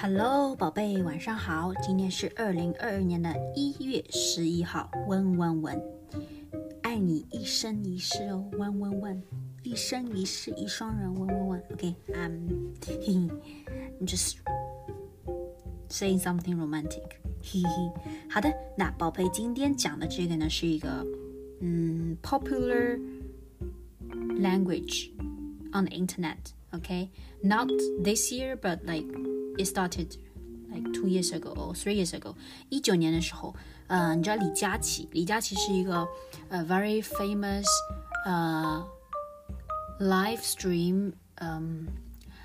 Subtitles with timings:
[0.00, 1.70] Hello，宝贝，晚上好。
[1.82, 4.90] 今天是二零二二年的一月十一号。
[5.06, 5.82] 问问问，
[6.82, 8.42] 爱你一生一世哦。
[8.52, 9.22] 问问问，
[9.62, 11.12] 一生一世一双人。
[11.14, 13.30] 问问问，OK，I'm I'm
[14.06, 14.36] just
[15.90, 17.04] saying something romantic。
[17.42, 17.92] 嘿嘿，
[18.30, 21.06] 好的，那宝贝，今天讲的这个呢，是一个
[21.60, 22.98] 嗯 popular
[24.40, 25.10] language
[25.74, 27.68] on the internet。OK，not
[28.02, 29.06] this year, but like
[29.58, 30.16] it started
[30.70, 32.34] like two years ago or three years ago。
[32.68, 33.54] 一九年的时候，
[33.86, 35.08] 呃，你知道李佳琦？
[35.12, 36.06] 李佳琦是一个
[36.48, 37.64] 呃 very famous
[38.24, 38.86] 呃
[40.00, 41.86] live stream 嗯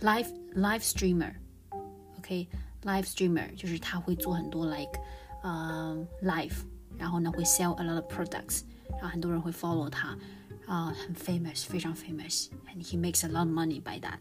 [0.00, 4.98] live live streamer。OK，live streamer 就是他会做很多 like
[5.42, 6.54] 呃 live，
[6.96, 10.16] 然后呢会 sell a lot of products，然后很多人会 follow 他。
[10.66, 14.18] 啊、uh,，很 famous，非常 famous，and he makes a lot of money by that。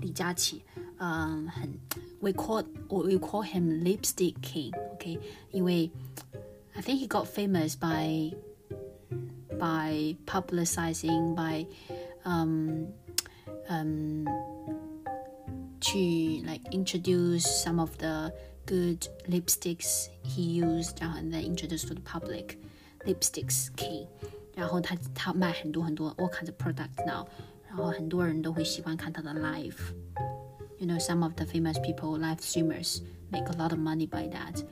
[0.00, 0.62] 李佳琦，
[0.98, 1.78] 嗯，很，
[2.20, 5.18] we call we call him lipstick king，OK，、okay?
[5.50, 5.90] 因为
[6.74, 8.32] I think he got famous by
[9.58, 11.66] by publicizing by
[12.24, 12.88] um
[13.68, 14.24] um
[15.80, 15.98] to
[16.44, 18.32] like introduce some of the
[18.66, 22.58] good lipsticks he used and then introduce to the public
[23.06, 24.06] lipsticks king
[24.56, 27.26] 然后他他卖很多很多 all kinds of products now，
[27.68, 34.06] 然后很多人都会喜欢看他的 live。You know, some of the famous people, live streamers, make a lot of money
[34.06, 34.62] by that.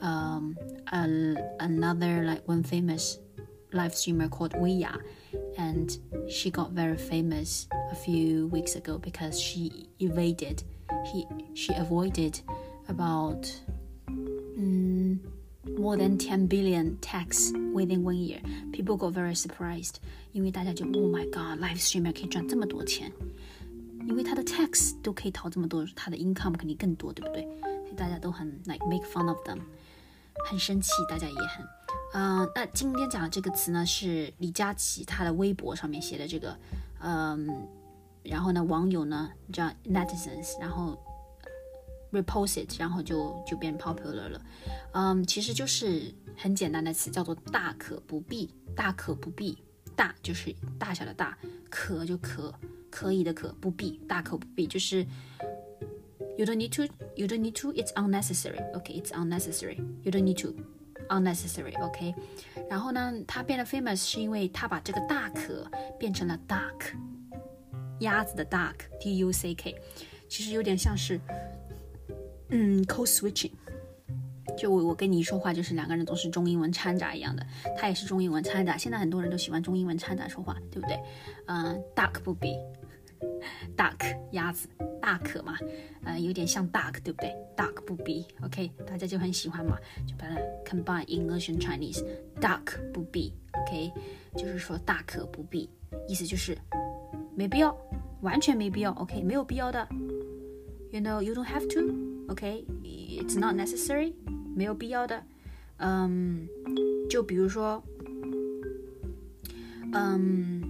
[0.00, 0.56] Um,
[1.58, 3.18] another like one famous
[3.72, 4.98] live streamer called Weya,
[5.56, 5.96] and
[6.28, 10.62] she got very famous a few weeks ago because she evaded,
[11.12, 12.40] he she avoided
[12.88, 13.52] about
[14.08, 14.91] um,
[15.77, 18.41] more than 10 billion tax within one year.
[18.71, 19.95] People got very surprised，
[20.31, 23.11] 因为大家就 Oh my God，live streamer 可以赚这么多钱，
[24.07, 27.43] 因为他的 tax 都可以逃这么多，他的 income 肯定更多，对不对？
[27.61, 29.59] 所以大家都很 like make fun of them，
[30.45, 31.65] 很生气，大家也很，
[32.13, 36.57] 嗯、那今天讲的这个词呢是李佳琦他的微博上面写的这个，
[37.01, 37.67] 嗯，
[38.23, 40.97] 然后呢网友呢叫 netizens，然后。
[42.13, 44.41] Repost it，然后就就变 popular 了。
[44.93, 48.49] 嗯，其实就是很简单的词，叫做大可不必。
[48.75, 49.55] 大可不必，
[49.95, 51.37] 大就是大小的大，
[51.69, 52.51] 可就可
[52.89, 55.05] 可以的可，不必大可不必就是
[56.39, 62.15] you don't need to，you don't need to，it's unnecessary，OK，it's unnecessary，you don't need to，unnecessary，OK。
[62.67, 65.69] 然后呢，它变得 famous 是因为它把这个大可
[65.99, 66.95] 变成了 duck，
[67.99, 69.79] 鸭子的 duck，D U C K，
[70.27, 71.21] 其实有点像是。
[72.55, 73.49] 嗯，code switching，
[74.55, 77.43] 就我我跟你一说话，就是两个人总是中英文掺杂一样的，
[77.75, 78.77] 他也是中英文掺杂。
[78.77, 80.99] 现在很多人都喜欢中英文掺杂说话，对不对？
[81.47, 82.55] 嗯，duck 不必
[83.75, 84.67] ，duck 鸭子，
[85.01, 85.57] 大可嘛，
[86.03, 89.75] 呃，有点像 duck，对不对？duck 不必，OK，大家就很喜欢嘛，
[90.07, 93.91] 就把它 combine English and Chinese，duck 不必，OK，
[94.37, 95.67] 就是说大可不必，
[96.07, 96.55] 意思就是
[97.35, 97.75] 没必要，
[98.21, 99.87] 完全没必要，OK，没有必要的
[100.91, 102.02] ，you know you don't have to。
[102.29, 104.13] OK，it's not necessary，
[104.55, 105.21] 没有必要的。
[105.77, 106.47] 嗯，
[107.09, 107.83] 就比如说，
[109.93, 110.61] 嗯，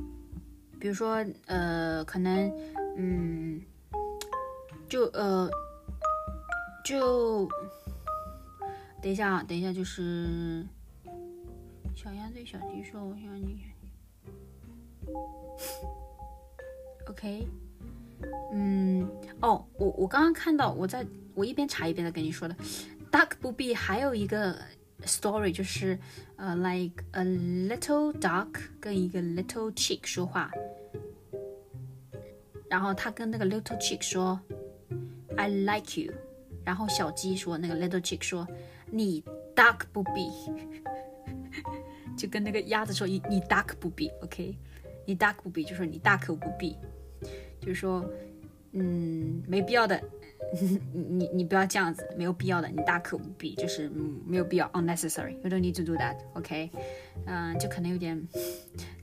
[0.79, 2.51] 比如说，呃，可能，
[2.97, 3.61] 嗯，
[4.89, 5.49] 就呃，
[6.83, 7.47] 就，
[9.01, 10.65] 等一下啊，等一下，就是
[11.95, 13.63] 小鸭对小鸡说：“我想你。
[17.07, 17.47] ”OK，
[18.51, 19.09] 嗯，
[19.41, 21.05] 哦，我我刚刚看到我在。
[21.35, 22.55] 我一边查一边在跟你说的
[23.11, 24.55] ，duck 不必还有一个
[25.03, 25.97] story 就是
[26.35, 30.51] 呃、uh,，like a little duck 跟一个 little chick 说话，
[32.69, 34.39] 然后他跟那个 little chick 说
[35.35, 36.13] I like you，
[36.63, 38.47] 然后小鸡说那个 little chick 说
[38.91, 39.23] 你
[39.55, 40.29] duck 不必，
[42.15, 44.55] 就跟那个鸭子说你你 duck 不必，OK，
[45.07, 46.77] 你 duck 不必就说你大可不必，
[47.63, 48.03] 就是说
[48.73, 50.01] 嗯没必要的。
[50.93, 53.89] 你你你不要这样子，没有必要的，你大可不必，就是
[54.27, 56.69] 没有必要，unnecessary，you don't need to do that，OK，
[57.25, 58.21] 嗯，就可能有点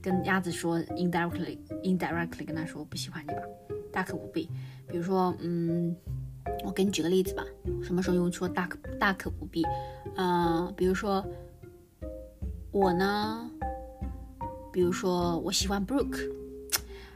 [0.02, 3.42] 跟鸭子说 indirectly，indirectly 跟他说我不喜欢你吧，
[3.90, 4.48] 大可不必。
[4.86, 5.96] 比如说，嗯，
[6.62, 7.42] 我给你举个例子吧，
[7.82, 9.64] 什么时候用说大可大可不必？
[10.16, 11.24] 嗯，比如说
[12.70, 13.50] 我呢，
[14.70, 16.30] 比如说我喜欢 Brooke，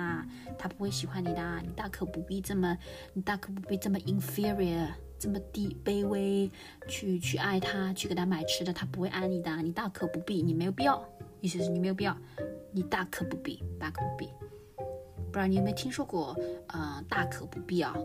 [0.57, 2.75] 他不会喜欢你的，你大可不必这么，
[3.13, 4.87] 你大可不必这么 inferior，
[5.22, 6.50] 这么低卑微，
[6.88, 11.00] 去去爱他，去给他买吃的，他不会爱你的，你大可不必，你没有必要，
[11.40, 12.16] 意思是你没有必要，
[12.72, 14.28] 你大可不必，大可不必。
[14.76, 16.36] 不知道你有没有听说过，
[16.66, 17.96] 呃，大可不必啊？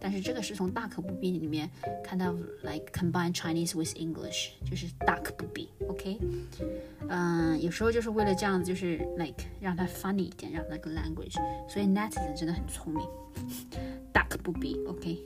[0.00, 1.68] 但是这个是从大可不必里面
[2.02, 2.32] 看到
[2.62, 6.18] ，like combine Chinese with English，就是大可不必，OK？
[7.10, 11.36] 嗯，有时候就是为了这样子，就是 like 让它 funny 一点，让那个 language。
[11.68, 13.06] 所以 netizen 真的很聪明，
[14.10, 15.18] 大可不必，OK？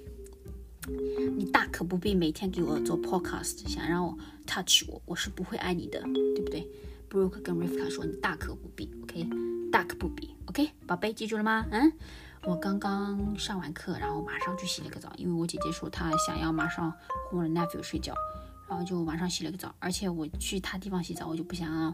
[1.37, 4.17] 你大可不必每天给我做 podcast，想让我
[4.47, 6.01] touch 我，我是不会爱你的，
[6.35, 6.67] 对不对
[7.11, 9.29] ？Brooke 跟 Rivka 说你大可不必，OK？
[9.71, 10.71] 大可不必，OK？
[10.87, 11.67] 宝贝，记住了吗？
[11.71, 11.93] 嗯。
[12.45, 16.91] 我刚刚上完课，然后马上去洗了个澡，因为我姐姐说她想要马上
[17.29, 18.15] 哄我的 nephew 睡觉，
[18.69, 19.75] 然后就马上洗了个澡。
[19.79, 21.93] 而且我去他地方洗澡，我就不想要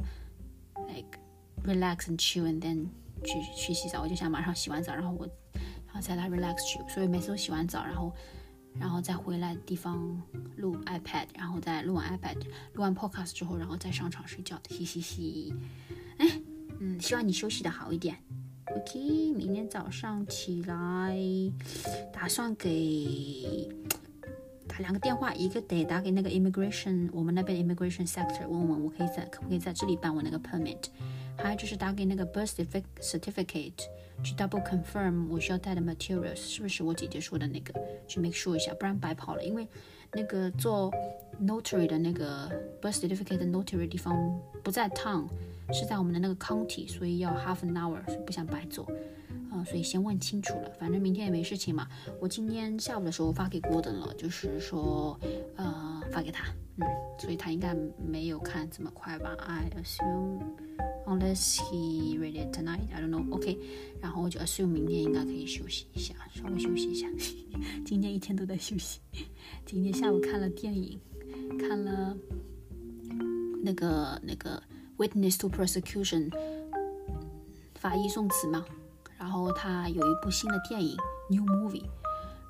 [0.86, 1.18] like
[1.64, 2.86] relax and chill and then
[3.24, 5.26] 去去洗澡，我就想马上洗完澡，然后我
[5.86, 6.86] 然后再来 relax chill。
[6.88, 8.14] 所以每次都洗完澡，然后
[8.78, 10.20] 然后再回来的地方
[10.56, 12.36] 录 iPad，然后再录完 iPad，
[12.74, 15.54] 录完 podcast 之后，然后再上床睡觉，嘻嘻嘻。
[16.19, 16.40] 哎，
[16.80, 18.16] 嗯，希望你休息的好一点。
[18.76, 21.16] OK，明天早上起来，
[22.12, 23.69] 打算给
[24.72, 30.84] 打两个电话，一个得打给那个 immigration，我们那边 immigration sector，问问我可以在可不可以在这里办我那个 permit，
[31.36, 32.54] 还有就是打给那个 birth
[33.00, 33.84] certificate，
[34.24, 37.74] 去 double confirm 我需要带的 materials 是不是我姐姐说的那个，
[38.08, 39.69] 去 make sure 一下，不然白跑了，因为
[40.14, 40.90] 那个做
[41.38, 42.48] notary 的那个
[42.80, 44.16] birth certificate 的 notary 地方
[44.62, 45.26] 不在 town。
[45.72, 48.86] 是在我们的那个 county，所以要 half an hour，不想白走，
[49.52, 50.70] 嗯，所以先问清楚了。
[50.78, 51.87] 反正明天也没事情嘛。
[52.20, 55.19] 我今天下午的时候发给郭登了，就是说，
[55.56, 56.44] 呃，发给他，
[56.76, 56.87] 嗯，
[57.19, 60.40] 所以他应该没有看这么快吧？I assume
[61.06, 63.34] unless he read it tonight, I don't know.
[63.34, 63.58] OK，
[64.00, 67.06] 然后我就 assume 明天应该可以休息一下，稍微休息一下。
[67.84, 69.00] 今天一天都在休息。
[69.66, 70.98] 今天下午看了电影，
[71.58, 72.16] 看了
[73.62, 74.62] 那个那个。
[74.98, 76.31] Witness to prosecution，
[77.75, 78.64] 法医宋词嘛，
[79.22, 80.96] 然后他有一部新的电影
[81.30, 81.84] New Movie，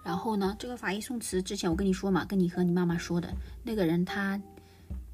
[0.03, 3.31] 然后呢，这个法医宋词之前我跟你说嘛，跟你和你妈妈说的
[3.63, 4.41] 那个人他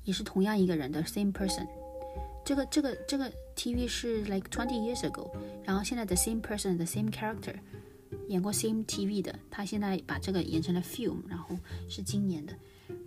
[0.04, 1.66] 也是同样一个人的 same person，
[2.44, 5.28] 这个这个这个 TV 是 like twenty years ago，
[5.64, 7.56] 然后现在 the same person the same character
[8.28, 11.58] 演过 same TV 的，他现在把这个演成了 film，然后
[11.88, 12.54] 是今年的，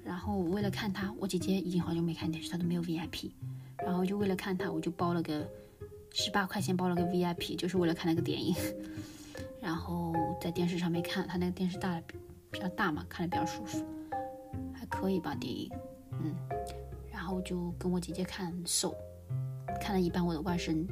[0.04, 3.32] 然后为了看他，我姐姐已经好久没看电视，她都没有 VIP。
[3.78, 5.48] 然后就为了看他，我就包了个
[6.14, 8.56] 十八块钱包了个 VIP，就是为了看那个电影。
[9.62, 12.02] 然后在电视上面看，他那个电视大
[12.50, 13.86] 比较大嘛，看的比较舒服，
[14.74, 15.70] 还可以吧电影。
[16.24, 16.36] 嗯，
[17.12, 18.96] 然后就跟我姐姐看《瘦》，
[19.80, 20.86] 看了一半，我的外甥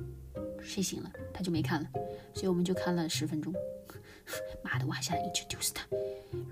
[0.61, 1.89] 睡醒了，他就没看了，
[2.33, 3.53] 所以我们就看了十分钟。
[4.63, 5.87] 妈的，我还想 introduce 他，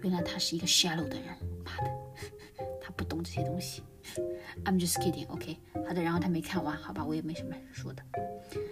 [0.01, 1.27] 原来他是一个 shallow 的人，
[1.63, 1.91] 妈的，
[2.81, 3.83] 他不懂这些东西。
[4.65, 5.57] I'm just kidding, OK？
[5.87, 8.03] 好的，然后他没看完，好吧，我也没什么说的。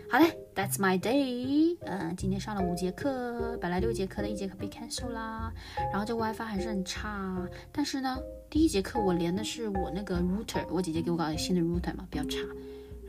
[0.09, 1.77] 好嘞，That's my day。
[1.81, 5.51] 嗯，今天上了五节课，本来六节课的一节课被 cancel 啦。
[5.91, 8.17] 然后这 WiFi 还是很差，但是呢，
[8.49, 12.39] 第一节课我连的是我那个 router，我姐姐给我搞的新的 router 嘛，比较差。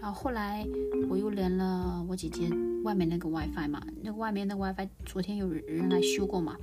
[0.00, 0.66] 然后后来
[1.08, 2.49] 我又连了我姐姐
[2.85, 6.56] 外面那个 WiFi 嘛，那个外面的 WiFi 昨天有人来修过嘛，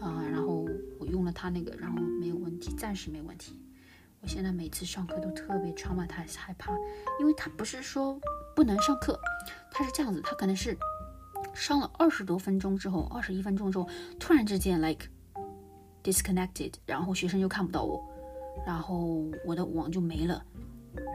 [0.00, 0.66] 啊，然后
[0.98, 3.54] 我用了他那个，然后没有问题，暂时没问题。
[4.26, 6.72] 现在每次上课都特别 traumatized 害怕，
[7.20, 8.18] 因为他不是说
[8.54, 9.18] 不能上课，
[9.70, 10.76] 他是这样子，他可能是
[11.54, 15.06] 上了二十多分钟之后，二十一分钟之后，突然之间 like
[16.02, 18.04] disconnected，然后学生就看不到我，
[18.66, 20.44] 然后我的网就没了，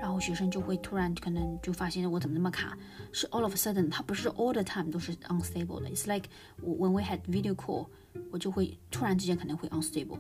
[0.02, 2.78] 然后学生就会突然可能就发现我怎么那么卡，
[3.12, 6.30] 是 all of a sudden，他不是 all the time 都是 unstable 的，it's like
[6.64, 7.88] when we had video call，
[8.32, 10.20] 我就会突然之间可能会 unstable。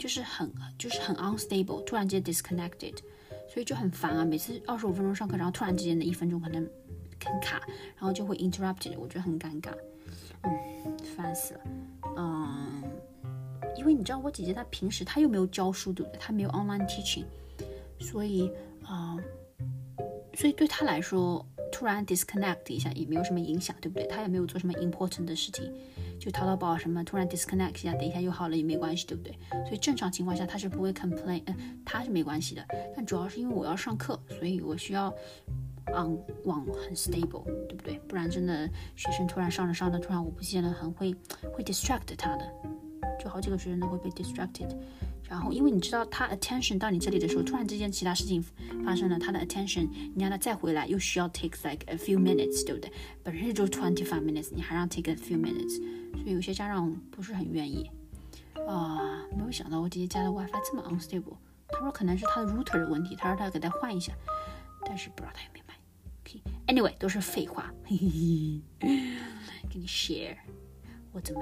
[0.00, 2.96] 就是很就是很 unstable，突然间 disconnected，
[3.46, 4.24] 所以就很烦啊。
[4.24, 6.66] 每次二十五分钟上课，然后突然之间的一分钟可能
[7.22, 7.60] 很卡，
[7.96, 9.70] 然后就会 interrupted，我觉得很尴尬，
[10.40, 11.60] 嗯，烦死了。
[12.16, 12.82] 嗯，
[13.76, 16.18] 因为你知道我姐姐她平时她又没有教书，对不对？
[16.18, 17.26] 她没有 online teaching，
[18.00, 18.50] 所以
[18.82, 19.18] 啊，
[20.32, 21.46] 所以对她来说。
[21.72, 24.04] 突然 disconnect 一下也没有什么影响，对不对？
[24.08, 25.72] 她也没有做什么 important 的事情，
[26.20, 29.36] 就淘淘宝什么突然 disconnect 一下，等一下又好了也没关系，对不对？
[29.64, 32.64] 所以正常情况下他是不会 complain，嗯，他是没关系的。
[32.94, 35.12] 但主要是因为我要上课，所以我需要。
[35.92, 37.98] 嗯，网很 stable，对不对？
[38.06, 41.12] 不然真的学生突然上着上着，突然我不见了，很会
[41.52, 42.44] 会 distract 他的，
[43.18, 44.68] 就好几个学生都会被 distracted。
[45.30, 48.42] 然后因为你知道他 attention 到你这里的时候，突然之间其他事情
[48.84, 52.92] 发生了，他的 attention 你让他再回来又需要 take like a few minutes，对不对？
[53.22, 55.76] 本身就 twenty five minutes，你还让 take a few minutes，
[56.16, 57.88] 所以有些家长不是很愿意。
[58.68, 61.36] 啊，没有想到我姐姐家的 WiFi 这么 unstable。
[61.68, 64.12] 他说可能是他的 router 的问题，他说他给他换一下，
[64.84, 65.64] 但是不知道他有没有。
[65.68, 65.74] 买。
[66.24, 68.08] OK，anyway 都是废话，嘿嘿
[68.80, 68.88] 嘿，
[69.70, 70.36] 给你 share。
[71.12, 71.40] 我怎么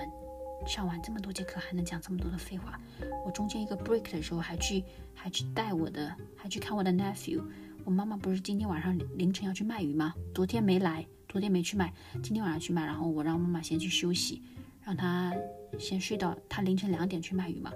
[0.67, 2.79] 上完这么多节课还能讲这么多的废话？
[3.25, 4.85] 我中间一个 break 的时候还去
[5.15, 7.43] 还去带我的，还去看我的 nephew。
[7.85, 10.15] 我妈妈不是今天晚上凌晨要去卖鱼吗？
[10.35, 12.85] 昨天没来，昨天没去卖，今天晚上去卖。
[12.85, 14.43] 然后我让妈妈先去休息，
[14.83, 15.35] 让她
[15.79, 17.73] 先睡到她凌晨两点去卖鱼嘛，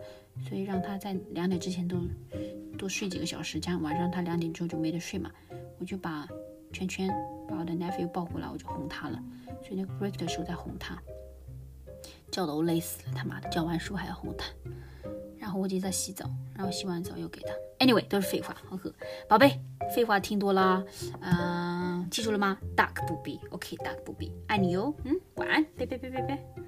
[0.47, 1.97] 所以让她在两点之前都
[2.77, 5.31] 多睡几个小时，这样晚上她两点之后就没得睡嘛。
[5.79, 6.29] 我就把。
[6.75, 7.07] 圈圈
[7.47, 9.23] 把我的 nephew 抱过来，我就哄他了。
[9.63, 10.97] 所以那个 break 的时候在哄他，
[12.33, 13.13] 叫的我累死了。
[13.15, 14.47] 他妈的，叫完书还要哄他。
[15.39, 17.53] 然后我姐在洗澡，然后洗完澡又给他。
[17.85, 18.93] Anyway，都是废话，呵呵。
[19.29, 19.61] 宝贝，
[19.95, 20.85] 废话听多了，
[21.21, 22.59] 嗯，记住了吗？
[22.77, 23.39] 大可不必。
[23.51, 24.33] OK，大可不必。
[24.47, 24.95] 爱你哟。
[25.05, 26.62] 嗯，晚安，拜拜拜拜拜。